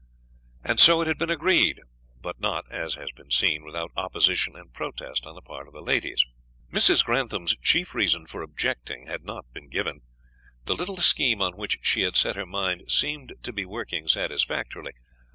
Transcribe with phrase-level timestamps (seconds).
[0.63, 1.81] And so it had been agreed,
[2.23, 5.81] but not, as has been seen, without opposition and protest on the part of the
[5.83, 6.25] ladies.
[6.73, 7.05] Mrs.
[7.05, 10.01] Grantham's chief reason for objecting had not been given.
[10.65, 14.93] The little scheme on which she had set her mind seemed to be working satisfactorily.